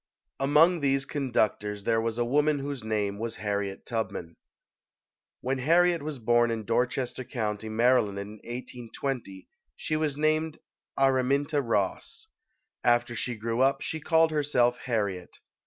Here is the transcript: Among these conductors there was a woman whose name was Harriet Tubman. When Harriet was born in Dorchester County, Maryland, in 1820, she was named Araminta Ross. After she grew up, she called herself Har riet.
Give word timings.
Among 0.39 0.79
these 0.79 1.05
conductors 1.05 1.83
there 1.83 2.01
was 2.01 2.17
a 2.17 2.25
woman 2.25 2.57
whose 2.57 2.83
name 2.83 3.19
was 3.19 3.35
Harriet 3.35 3.85
Tubman. 3.85 4.35
When 5.41 5.59
Harriet 5.59 6.01
was 6.01 6.17
born 6.17 6.49
in 6.49 6.65
Dorchester 6.65 7.23
County, 7.23 7.69
Maryland, 7.69 8.17
in 8.17 8.37
1820, 8.39 9.47
she 9.75 9.95
was 9.95 10.17
named 10.17 10.57
Araminta 10.97 11.61
Ross. 11.61 12.25
After 12.83 13.13
she 13.13 13.35
grew 13.35 13.61
up, 13.61 13.81
she 13.81 13.99
called 13.99 14.31
herself 14.31 14.79
Har 14.87 15.05
riet. 15.05 15.35